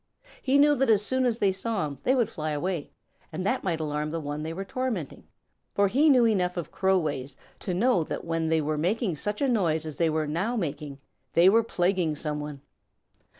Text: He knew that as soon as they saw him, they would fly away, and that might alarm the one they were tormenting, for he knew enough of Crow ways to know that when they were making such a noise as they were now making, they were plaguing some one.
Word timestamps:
He 0.41 0.57
knew 0.57 0.73
that 0.77 0.89
as 0.89 1.05
soon 1.05 1.27
as 1.27 1.37
they 1.37 1.51
saw 1.51 1.85
him, 1.85 1.99
they 2.01 2.15
would 2.15 2.27
fly 2.31 2.49
away, 2.53 2.89
and 3.31 3.45
that 3.45 3.63
might 3.63 3.79
alarm 3.79 4.09
the 4.09 4.19
one 4.19 4.41
they 4.41 4.51
were 4.51 4.65
tormenting, 4.65 5.25
for 5.75 5.89
he 5.89 6.09
knew 6.09 6.25
enough 6.25 6.57
of 6.57 6.71
Crow 6.71 6.97
ways 6.97 7.37
to 7.59 7.75
know 7.75 8.03
that 8.05 8.25
when 8.25 8.49
they 8.49 8.61
were 8.61 8.79
making 8.79 9.15
such 9.15 9.43
a 9.43 9.47
noise 9.47 9.85
as 9.85 9.97
they 9.97 10.09
were 10.09 10.25
now 10.25 10.55
making, 10.55 10.97
they 11.33 11.49
were 11.49 11.61
plaguing 11.61 12.15
some 12.15 12.39
one. 12.39 12.61